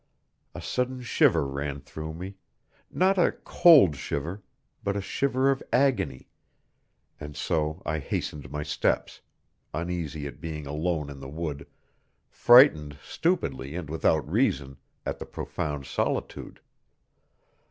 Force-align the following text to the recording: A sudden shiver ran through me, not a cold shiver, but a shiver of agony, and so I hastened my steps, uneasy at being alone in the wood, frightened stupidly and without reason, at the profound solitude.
A 0.55 0.63
sudden 0.63 1.03
shiver 1.03 1.45
ran 1.45 1.79
through 1.79 2.15
me, 2.15 2.33
not 2.89 3.19
a 3.19 3.33
cold 3.43 3.95
shiver, 3.95 4.41
but 4.83 4.95
a 4.95 4.99
shiver 4.99 5.51
of 5.51 5.61
agony, 5.71 6.27
and 7.19 7.37
so 7.37 7.83
I 7.85 7.99
hastened 7.99 8.49
my 8.49 8.63
steps, 8.63 9.21
uneasy 9.75 10.25
at 10.25 10.41
being 10.41 10.65
alone 10.65 11.11
in 11.11 11.19
the 11.19 11.29
wood, 11.29 11.67
frightened 12.31 12.97
stupidly 13.05 13.75
and 13.75 13.91
without 13.91 14.27
reason, 14.27 14.77
at 15.05 15.19
the 15.19 15.25
profound 15.27 15.85
solitude. 15.85 16.61